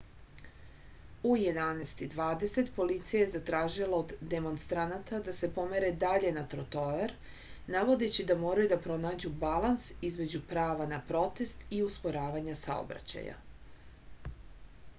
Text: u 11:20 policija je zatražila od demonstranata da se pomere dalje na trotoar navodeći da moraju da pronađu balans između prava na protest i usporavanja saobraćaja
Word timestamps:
u 1.31 1.35
11:20 1.39 2.69
policija 2.77 3.19
je 3.23 3.27
zatražila 3.33 3.97
od 4.05 4.13
demonstranata 4.31 5.19
da 5.27 5.35
se 5.39 5.49
pomere 5.57 5.91
dalje 6.05 6.31
na 6.37 6.45
trotoar 6.53 7.13
navodeći 7.75 8.25
da 8.31 8.39
moraju 8.45 8.71
da 8.73 8.81
pronađu 8.87 9.31
balans 9.45 9.85
između 10.11 10.41
prava 10.55 10.87
na 10.95 11.01
protest 11.13 11.67
i 11.81 11.83
usporavanja 11.91 12.57
saobraćaja 12.63 13.37